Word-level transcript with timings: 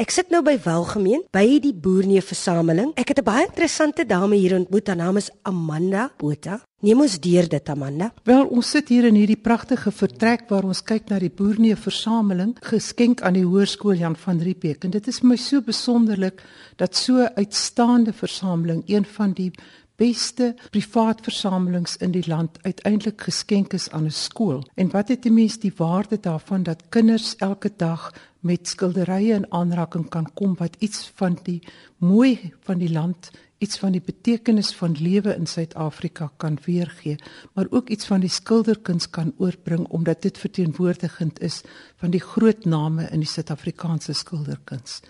Ek 0.00 0.08
sit 0.08 0.30
nou 0.32 0.38
by 0.40 0.54
Welgemeen 0.64 1.26
by 1.28 1.58
die 1.60 1.74
Boerneef 1.76 2.30
versameling. 2.30 2.94
Ek 2.96 3.10
het 3.12 3.18
'n 3.20 3.24
baie 3.24 3.44
interessante 3.44 4.06
dame 4.06 4.36
hier 4.36 4.56
ontmoet. 4.56 4.86
Haar 4.86 4.96
naam 4.96 5.16
is 5.18 5.30
Amanda 5.42 6.10
Botha. 6.16 6.62
Neem 6.80 7.00
ons 7.00 7.20
deur 7.20 7.48
dit 7.48 7.68
Amanda. 7.68 8.10
Wel, 8.24 8.46
ons 8.46 8.70
sit 8.70 8.88
hier 8.88 9.04
in 9.04 9.14
hierdie 9.14 9.36
pragtige 9.36 9.90
vertrek 9.92 10.48
waar 10.48 10.64
ons 10.64 10.82
kyk 10.82 11.10
na 11.10 11.18
die 11.18 11.28
Boerneef 11.28 11.80
versameling 11.80 12.56
geskenk 12.60 13.20
aan 13.20 13.34
die 13.34 13.44
Hoërskool 13.44 13.94
Jan 13.94 14.16
van 14.16 14.40
Riebeeck 14.40 14.84
en 14.84 14.90
dit 14.90 15.06
is 15.06 15.20
my 15.20 15.36
so 15.36 15.60
besonderlik 15.60 16.42
dat 16.76 16.96
so 16.96 17.28
uitstaande 17.36 18.12
versameling 18.12 18.82
een 18.86 19.04
van 19.04 19.32
die 19.32 19.52
beste 20.00 20.54
privaat 20.72 21.20
versamelings 21.26 21.98
in 22.00 22.14
die 22.14 22.24
land 22.26 22.56
uiteindelik 22.64 23.20
geskenk 23.28 23.74
is 23.76 23.90
aan 23.90 24.06
'n 24.08 24.16
skool. 24.24 24.64
En 24.74 24.90
wat 24.90 25.08
het 25.08 25.22
die 25.22 25.32
mens 25.32 25.58
die 25.58 25.72
waarde 25.76 26.20
daarvan 26.20 26.62
dat 26.62 26.88
kinders 26.88 27.36
elke 27.36 27.70
dag 27.76 28.12
met 28.40 28.68
skilderye 28.68 29.34
in 29.34 29.52
aanraking 29.52 30.08
kan 30.08 30.32
kom 30.34 30.56
wat 30.56 30.76
iets 30.78 31.12
van 31.14 31.38
die 31.42 31.62
mooi 31.96 32.52
van 32.60 32.78
die 32.78 32.92
land, 32.92 33.30
iets 33.58 33.78
van 33.78 33.92
die 33.92 34.00
betekenis 34.00 34.72
van 34.74 34.96
lewe 34.98 35.34
in 35.34 35.46
Suid-Afrika 35.46 36.30
kan 36.36 36.58
weergee, 36.64 37.18
maar 37.52 37.66
ook 37.70 37.88
iets 37.88 38.06
van 38.06 38.20
die 38.20 38.32
skilderkuns 38.32 39.10
kan 39.10 39.34
oorbring 39.36 39.86
omdat 39.88 40.22
dit 40.22 40.38
verteenwoordigend 40.38 41.40
is 41.40 41.60
van 41.96 42.10
die 42.10 42.20
groot 42.20 42.64
name 42.64 43.08
in 43.10 43.20
die 43.20 43.28
Suid-Afrikaanse 43.28 44.12
skilderkuns. 44.12 45.00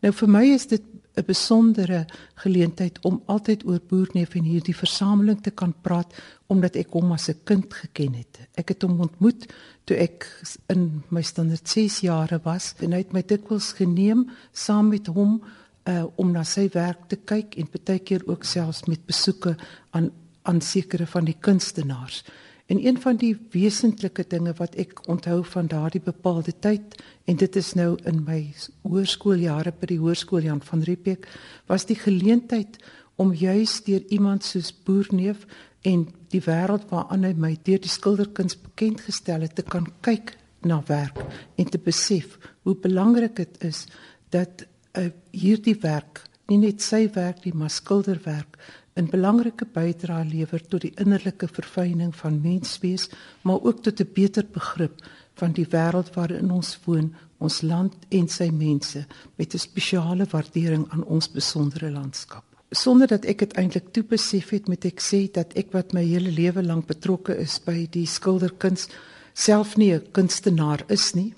Nou 0.00 0.12
vir 0.12 0.28
my 0.28 0.44
is 0.54 0.66
dit 0.66 0.82
'n 1.18 1.26
besondere 1.26 2.06
geleentheid 2.34 2.98
om 3.04 3.22
altyd 3.26 3.64
oor 3.66 3.80
Boerneef 3.88 4.34
en 4.34 4.44
hierdie 4.44 4.76
versameling 4.76 5.42
te 5.42 5.50
kan 5.50 5.74
praat 5.82 6.14
omdat 6.46 6.76
ek 6.76 6.92
hom 6.92 7.12
as 7.12 7.28
'n 7.28 7.40
kind 7.44 7.74
geken 7.74 8.14
het. 8.14 8.38
Ek 8.54 8.68
het 8.68 8.82
hom 8.82 9.00
ontmoet 9.00 9.46
toe 9.84 9.96
ek 9.96 10.26
in 10.68 11.02
my 11.08 11.22
standaard 11.22 11.68
6 11.68 12.00
jare 12.00 12.40
was 12.44 12.74
en 12.78 12.92
hy 12.92 12.98
het 12.98 13.12
my 13.12 13.22
dikwels 13.22 13.72
geneem 13.72 14.30
saam 14.52 14.88
met 14.88 15.06
hom 15.06 15.42
uh, 15.88 16.04
om 16.16 16.32
na 16.32 16.44
sy 16.44 16.68
werk 16.72 17.08
te 17.08 17.16
kyk 17.16 17.56
en 17.56 17.68
baie 17.72 17.98
keer 17.98 18.22
ook 18.26 18.44
selfs 18.44 18.86
met 18.86 19.06
besoeke 19.06 19.56
aan 19.90 20.10
aan 20.48 20.60
sekere 20.60 21.06
van 21.06 21.24
die 21.24 21.36
kunstenaars. 21.40 22.22
En 22.68 22.86
een 22.86 23.00
van 23.00 23.16
die 23.16 23.32
wesentlike 23.50 24.26
dinge 24.28 24.52
wat 24.58 24.74
ek 24.76 25.00
onthou 25.08 25.40
van 25.54 25.70
daardie 25.72 26.02
bepaalde 26.04 26.52
tyd 26.60 26.98
en 27.24 27.36
dit 27.40 27.56
is 27.56 27.72
nou 27.72 27.94
in 28.04 28.20
my 28.26 28.42
hoërskooljare 28.84 29.72
by 29.80 29.88
die 29.94 30.00
hoërskool 30.02 30.44
Jan 30.44 30.60
van 30.60 30.84
Riebeeck 30.84 31.24
was 31.70 31.88
die 31.88 31.96
geleentheid 31.96 32.76
om 33.16 33.32
juis 33.32 33.78
deur 33.86 34.04
iemand 34.12 34.44
soos 34.44 34.68
Boerneef 34.84 35.46
en 35.88 36.04
die 36.28 36.42
wêreld 36.44 36.84
waaraan 36.92 37.24
hy 37.24 37.32
my 37.40 37.54
deur 37.64 37.80
die 37.80 37.92
skilderkuns 37.92 38.58
bekend 38.60 39.00
gestel 39.06 39.46
het 39.46 39.56
te 39.56 39.64
kan 39.64 39.88
kyk 40.04 40.34
na 40.60 40.82
werk 40.90 41.24
en 41.56 41.72
te 41.72 41.80
besef 41.80 42.36
hoe 42.68 42.76
belangrik 42.76 43.38
dit 43.40 43.62
is 43.64 43.86
dat 44.34 44.66
uh, 44.92 45.08
hierdie 45.32 45.78
werk 45.80 46.26
nie 46.52 46.60
net 46.60 46.84
sy 46.84 47.06
werk 47.16 47.46
nie 47.46 47.54
maar 47.56 47.72
skilderwerk 47.72 48.60
'n 48.98 49.10
belangrike 49.10 49.66
bydrae 49.72 50.24
lewer 50.24 50.62
tot 50.66 50.82
die 50.82 50.92
innerlike 50.96 51.48
verfyning 51.48 52.14
van 52.16 52.40
menswees, 52.42 53.08
maar 53.42 53.62
ook 53.62 53.82
tot 53.82 54.00
'n 54.00 54.10
beter 54.14 54.46
begrip 54.52 55.02
van 55.34 55.52
die 55.52 55.66
wêreld 55.70 56.14
waarin 56.14 56.50
ons 56.50 56.78
woon, 56.84 57.14
ons 57.38 57.62
land 57.62 57.94
en 58.08 58.28
sy 58.28 58.50
mense 58.50 59.06
met 59.36 59.54
'n 59.54 59.58
spesiale 59.58 60.26
waardering 60.30 60.86
aan 60.90 61.04
ons 61.04 61.30
besondere 61.30 61.90
landskap. 61.90 62.44
Sonder 62.70 63.06
dat 63.06 63.24
ek 63.24 63.38
dit 63.38 63.52
eintlik 63.52 63.92
toe 63.92 64.02
besef 64.02 64.50
het, 64.50 64.68
moet 64.68 64.84
ek 64.84 65.00
sê 65.00 65.30
dat 65.32 65.54
ek 65.56 65.72
wat 65.72 65.92
my 65.92 66.04
hele 66.04 66.30
lewe 66.30 66.62
lank 66.62 66.86
betrokke 66.86 67.36
is 67.36 67.58
by 67.64 67.86
die 67.90 68.06
skilderkuns, 68.06 68.88
self 69.32 69.76
nie 69.76 69.94
'n 69.94 70.02
kunstenaar 70.12 70.84
is 70.88 71.14
nie, 71.14 71.34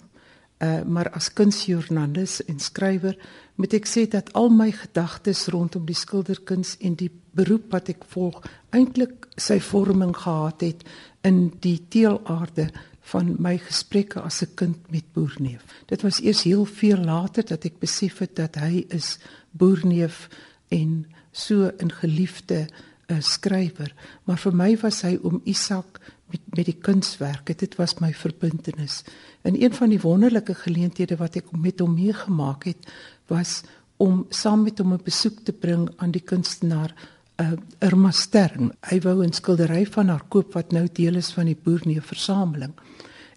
uh, 0.61 0.83
maar 0.85 1.11
as 1.17 1.33
kunsjoernalis 1.33 2.41
en 2.47 2.59
skrywer 2.61 3.17
moet 3.61 3.75
ek 3.77 3.89
sê 3.89 4.07
dat 4.09 4.33
al 4.39 4.49
my 4.53 4.71
gedagtes 4.73 5.47
rondom 5.53 5.87
die 5.89 5.97
skilderkuns 5.97 6.77
en 6.81 6.97
die 7.01 7.11
beroep 7.37 7.73
wat 7.73 7.91
ek 7.93 8.05
volg 8.13 8.41
eintlik 8.77 9.29
sy 9.41 9.61
vorming 9.61 10.15
gehad 10.17 10.65
het 10.65 10.85
in 11.27 11.51
die 11.65 11.79
teelaarde 11.93 12.71
van 13.11 13.35
my 13.43 13.57
gesprekke 13.59 14.21
as 14.21 14.43
'n 14.43 14.55
kind 14.55 14.91
met 14.91 15.05
Boerneef. 15.13 15.65
Dit 15.87 16.03
was 16.03 16.21
eers 16.21 16.43
heel 16.43 16.65
veel 16.65 16.97
later 16.97 17.45
dat 17.45 17.65
ek 17.65 17.79
besef 17.79 18.19
het 18.19 18.37
dat 18.37 18.55
hy 18.55 18.85
is 18.89 19.19
Boerneef 19.51 20.29
en 20.69 21.07
so 21.33 21.73
'n 21.79 21.91
geliefde 21.91 22.69
uh, 23.09 23.21
skrywer, 23.21 23.95
maar 24.25 24.39
vir 24.39 24.55
my 24.55 24.77
was 24.83 25.03
hy 25.03 25.19
oom 25.23 25.41
Isak 25.45 26.01
met 26.31 26.41
met 26.57 26.65
die 26.65 26.79
kunswerke. 26.79 27.55
Dit 27.55 27.77
was 27.77 27.99
my 27.99 28.13
verbintenis. 28.15 29.03
En 29.43 29.63
een 29.63 29.75
van 29.75 29.89
die 29.89 30.01
wonderlike 30.01 30.55
geleenthede 30.55 31.17
wat 31.17 31.37
ek 31.37 31.53
met 31.53 31.81
hom 31.81 31.95
meegemaak 31.95 32.65
het, 32.65 32.91
was 33.27 33.63
om 33.97 34.27
saam 34.29 34.63
met 34.63 34.79
hom 34.79 34.93
'n 34.93 35.05
besoek 35.05 35.41
te 35.45 35.53
bring 35.53 35.91
aan 35.97 36.11
die 36.11 36.25
kunstenaar 36.25 36.95
uh, 37.41 37.53
Irma 37.79 38.11
Stern. 38.11 38.73
Hy 38.89 39.01
wou 39.01 39.25
'n 39.25 39.33
skildery 39.33 39.87
van 39.87 40.09
haar 40.09 40.25
koop 40.29 40.53
wat 40.53 40.73
nou 40.73 40.89
deel 40.93 41.15
is 41.15 41.33
van 41.33 41.47
die 41.47 41.59
Boerneef 41.63 42.07
versameling. 42.07 42.73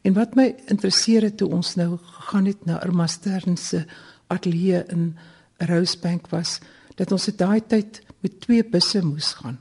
En 0.01 0.13
wat 0.13 0.35
my 0.35 0.55
interesseer 0.67 1.21
het 1.21 1.37
toe 1.37 1.49
ons 1.49 1.75
nou 1.75 1.97
gegaan 1.97 2.45
het 2.45 2.65
na 2.65 2.83
Irma 2.83 3.07
Stern 3.07 3.57
se 3.57 3.85
ateljee 4.27 4.83
in 4.87 5.15
Rosebank 5.57 6.27
was 6.29 6.59
dat 6.95 7.11
ons 7.11 7.23
se 7.23 7.35
daai 7.35 7.61
tyd 7.67 8.01
met 8.19 8.39
twee 8.41 8.63
busse 8.63 9.05
moes 9.05 9.33
gaan. 9.33 9.59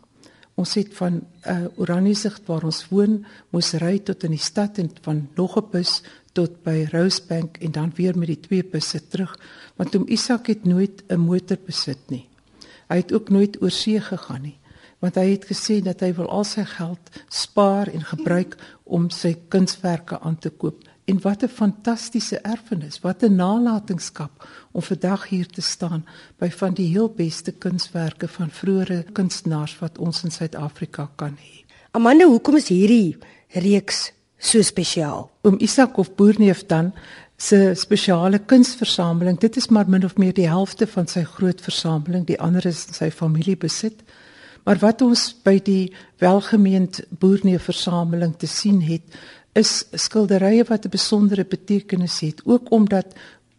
Ons 0.63 0.77
het 0.79 0.93
van 0.95 1.17
uh, 1.19 1.65
Oranjesicht 1.81 2.47
waar 2.47 2.63
ons 2.69 2.85
woon, 2.93 3.23
moes 3.51 3.73
ry 3.83 3.97
tot 4.07 4.23
in 4.29 4.37
die 4.37 4.43
stad 4.43 4.79
en 4.79 4.93
van 5.03 5.25
nog 5.35 5.57
'n 5.59 5.71
bus 5.73 6.03
tot 6.39 6.63
by 6.63 6.87
Rosebank 6.93 7.59
en 7.59 7.73
dan 7.73 7.91
weer 7.97 8.19
met 8.19 8.31
die 8.31 8.41
twee 8.41 8.65
busse 8.65 9.01
terug, 9.09 9.33
want 9.77 9.97
oom 9.97 10.07
Isak 10.07 10.47
het 10.47 10.65
nooit 10.65 11.03
'n 11.09 11.19
motor 11.19 11.59
besit 11.67 11.99
nie. 12.11 12.29
Hy 12.89 12.97
het 12.97 13.13
ook 13.13 13.29
nooit 13.31 13.63
oor 13.63 13.71
see 13.71 14.01
gegaan 14.01 14.43
nie, 14.43 14.59
want 15.01 15.15
hy 15.15 15.31
het 15.31 15.45
gesê 15.51 15.83
dat 15.83 16.01
hy 16.01 16.13
wil 16.15 16.29
al 16.29 16.45
sy 16.45 16.65
geld 16.65 17.11
spaar 17.29 17.89
en 17.89 18.05
gebruik 18.05 18.57
om 18.85 19.11
sy 19.11 19.35
kunswerke 19.49 20.21
aan 20.21 20.39
te 20.39 20.51
koop. 20.51 20.92
En 21.05 21.21
wat 21.21 21.43
'n 21.43 21.49
fantastiese 21.49 22.39
erfenis, 22.39 23.01
wat 23.01 23.23
'n 23.23 23.35
nalatenskap 23.35 24.49
om 24.73 24.83
vandag 24.83 25.29
hier 25.29 25.47
te 25.47 25.63
staan 25.63 26.05
by 26.39 26.51
van 26.51 26.75
die 26.75 26.87
heel 26.87 27.09
beste 27.09 27.53
kunswerke 27.53 28.29
van 28.29 28.51
vroeë 28.51 29.13
kunstenaars 29.13 29.79
wat 29.79 29.99
ons 29.99 30.25
in 30.25 30.31
Suid-Afrika 30.31 31.11
kan 31.17 31.37
hê. 31.37 31.65
Amanda, 31.91 32.25
hoekom 32.25 32.57
is 32.57 32.69
hierdie 32.69 33.19
reeks 33.49 34.13
so 34.39 34.63
spesiaal? 34.63 35.31
Oom 35.43 35.57
Isak 35.59 35.97
of 35.97 36.15
Boerneef 36.15 36.67
dan 36.67 36.93
se 37.37 37.75
spesiale 37.75 38.39
kunsversameling. 38.39 39.39
Dit 39.39 39.57
is 39.57 39.69
maar 39.69 39.89
min 39.89 40.05
of 40.05 40.17
meer 40.17 40.35
die 40.35 40.49
helfte 40.49 40.87
van 40.87 41.07
sy 41.07 41.25
groot 41.25 41.61
versameling, 41.61 42.27
die 42.27 42.41
ander 42.41 42.67
is 42.67 42.87
sy 42.93 43.11
familie 43.11 43.57
besit. 43.57 44.03
Maar 44.65 44.79
wat 44.79 45.03
ons 45.03 45.25
by 45.43 45.57
die 45.59 45.93
welgemeend 46.23 47.03
Boerneef 47.19 47.67
versameling 47.67 48.37
te 48.39 48.47
sien 48.47 48.81
het, 48.87 49.03
is 49.53 49.85
skilderye 49.93 50.65
wat 50.65 50.85
'n 50.85 50.91
besondere 50.91 51.45
betekenis 51.45 52.21
het, 52.21 52.41
ook 52.45 52.71
omdat 52.71 53.07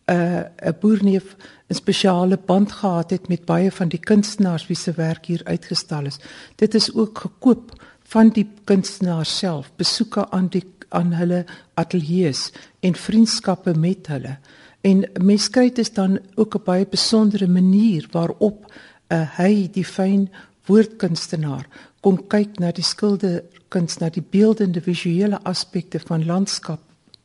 'n 0.05 0.13
uh, 0.13 0.69
'n 0.69 0.75
boerneef 0.79 1.35
'n 1.67 1.73
spesiale 1.73 2.37
band 2.37 2.71
gehad 2.71 3.09
het 3.09 3.27
met 3.27 3.45
baie 3.45 3.71
van 3.71 3.87
die 3.87 3.99
kunstenaars 3.99 4.67
wie 4.67 4.75
se 4.75 4.91
werk 4.91 5.25
hier 5.25 5.41
uitgestal 5.43 6.05
is. 6.05 6.19
Dit 6.55 6.73
is 6.75 6.93
ook 6.93 7.17
gekoop 7.17 7.83
van 8.03 8.29
die 8.29 8.47
kunstenaar 8.63 9.25
self, 9.25 9.71
besoeke 9.75 10.29
aan 10.29 10.47
die 10.47 10.63
aan 10.93 11.13
hulle 11.13 11.45
ateljee's 11.73 12.51
en 12.79 12.95
vriendskappe 12.95 13.73
met 13.73 14.07
hulle. 14.07 14.37
En 14.81 15.05
mens 15.21 15.49
kry 15.49 15.71
dit 15.73 15.95
dan 15.95 16.19
ook 16.35 16.55
'n 16.55 16.63
baie 16.65 16.85
besondere 16.85 17.47
manier 17.47 18.07
waarop 18.11 18.73
uh, 19.07 19.37
hy 19.37 19.69
die 19.71 19.85
fyn 19.85 20.29
woordkunstenaar 20.65 21.67
kon 22.03 22.19
kyk 22.27 22.59
na 22.59 22.71
die 22.75 22.83
skilderkuns, 22.83 23.99
na 24.01 24.09
die 24.11 24.23
beeldende 24.23 24.81
visuele 24.83 25.39
aspekte 25.47 26.01
van 26.03 26.25
landskap, 26.27 26.81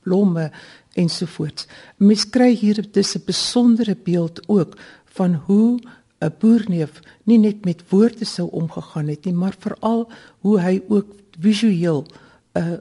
blomme 0.06 0.50
ensovoorts. 0.98 1.66
Mens 1.98 2.24
kry 2.30 2.54
hier 2.54 2.80
dis 2.92 3.16
'n 3.16 3.26
besondere 3.26 3.96
beeld 3.96 4.40
ook 4.48 4.78
van 5.04 5.34
hoe 5.46 5.80
'n 6.20 6.34
boerneef 6.38 7.00
nie 7.24 7.38
net 7.38 7.64
met 7.64 7.82
woorde 7.90 8.24
sou 8.24 8.48
omgegaan 8.50 9.08
het 9.08 9.24
nie, 9.24 9.34
maar 9.34 9.54
veral 9.58 10.08
hoe 10.40 10.60
hy 10.60 10.82
ook 10.88 11.06
visueel 11.40 12.06
'n 12.54 12.58
uh, 12.58 12.78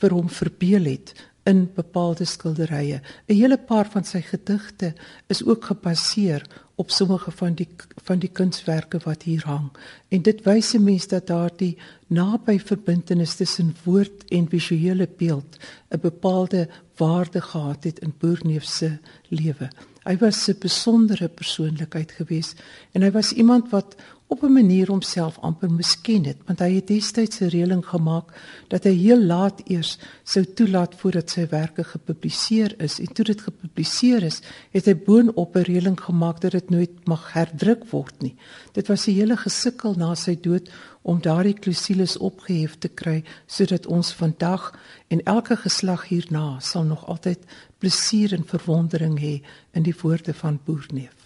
vir 0.00 0.10
hom 0.10 0.28
verbeel 0.28 0.84
het 0.84 1.12
in 1.44 1.68
bepaalde 1.74 2.24
skilderye. 2.24 3.00
'n 3.28 3.34
Hele 3.34 3.58
paar 3.58 3.88
van 3.90 4.04
sy 4.04 4.20
gedigte 4.20 4.94
is 5.28 5.44
ook 5.44 5.64
gebaseer 5.64 6.46
op 6.80 6.90
sommige 6.90 7.30
van 7.30 7.54
die 7.54 7.68
van 8.02 8.18
die 8.18 8.30
kunswerke 8.32 9.00
wat 9.04 9.22
hier 9.22 9.42
hang. 9.44 9.68
En 10.08 10.22
dit 10.22 10.40
wys 10.44 10.72
'n 10.74 10.84
mens 10.84 11.06
dat 11.08 11.26
daardie 11.26 11.76
naby 12.06 12.58
verbintenis 12.58 13.34
tussen 13.36 13.74
woord 13.84 14.24
en 14.28 14.48
visuele 14.48 15.08
beeld 15.16 15.56
'n 15.88 16.00
bepaalde 16.00 16.68
waarde 16.96 17.40
gehad 17.40 17.84
het 17.84 17.98
in 17.98 18.14
Boerneef 18.18 18.64
se 18.64 18.98
lewe. 19.28 19.68
Hy 20.10 20.16
was 20.18 20.48
'n 20.48 20.58
besondere 20.58 21.28
persoonlikheid 21.28 22.10
geweest 22.18 22.58
en 22.92 23.02
hy 23.02 23.10
was 23.14 23.32
iemand 23.32 23.70
wat 23.70 23.94
op 24.26 24.42
'n 24.42 24.52
manier 24.52 24.86
homself 24.86 25.38
amper 25.38 25.70
miskien 25.70 26.24
het 26.24 26.36
want 26.46 26.58
hy 26.58 26.74
het 26.74 26.86
destyds 26.86 27.40
'n 27.40 27.50
reëling 27.54 27.84
gemaak 27.86 28.26
dat 28.68 28.84
hy 28.84 28.94
heel 28.94 29.22
laat 29.22 29.62
eers 29.64 29.98
sou 30.22 30.44
toelaat 30.44 30.94
voordat 30.94 31.30
sy 31.30 31.46
werke 31.48 31.84
gepubliseer 31.84 32.74
is. 32.82 32.98
En 33.00 33.12
toe 33.12 33.24
dit 33.24 33.40
gepubliseer 33.40 34.22
is 34.22 34.40
het 34.70 34.84
hy 34.84 34.94
boonop 34.94 35.56
'n 35.56 35.62
reëling 35.70 36.00
gemaak 36.00 36.40
dat 36.40 36.52
dit 36.52 36.70
nooit 36.70 37.06
mag 37.06 37.32
herdruk 37.32 37.84
word 37.90 38.22
nie. 38.22 38.36
Dit 38.72 38.86
was 38.86 39.06
'n 39.06 39.14
hele 39.14 39.36
gesukkel 39.36 39.94
na 39.94 40.14
sy 40.14 40.38
dood 40.40 40.70
om 41.02 41.22
daardie 41.22 41.54
klousules 41.54 42.16
opgehef 42.18 42.76
te 42.78 42.88
kry 42.88 43.22
sodat 43.46 43.86
ons 43.86 44.12
vandag 44.14 44.70
en 45.08 45.22
elke 45.24 45.56
geslag 45.56 46.08
hierna 46.08 46.60
sal 46.60 46.84
nog 46.84 47.06
altyd 47.06 47.46
plesier 47.78 48.34
en 48.36 48.44
verwondering 48.46 49.18
hê 49.20 49.40
in 49.72 49.82
die 49.82 49.96
woorde 50.02 50.34
van 50.34 50.60
Boerneef 50.64 51.19